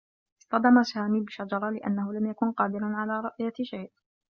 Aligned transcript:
اصطدم 0.41 0.83
سامي 0.83 1.19
بشجرة 1.21 1.69
لأنّه 1.69 2.13
لم 2.13 2.29
يكن 2.31 2.51
قادرا 2.51 2.95
على 2.95 3.19
رؤية 3.19 3.53
شيء. 3.63 3.91